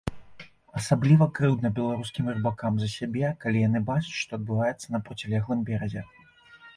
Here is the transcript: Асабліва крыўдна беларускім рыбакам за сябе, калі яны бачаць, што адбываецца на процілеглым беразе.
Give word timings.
Асабліва 0.79 1.25
крыўдна 1.39 1.69
беларускім 1.79 2.31
рыбакам 2.37 2.79
за 2.83 2.89
сябе, 2.93 3.23
калі 3.43 3.57
яны 3.67 3.79
бачаць, 3.91 4.19
што 4.23 4.31
адбываецца 4.39 4.87
на 4.97 5.03
процілеглым 5.11 5.61
беразе. 5.69 6.01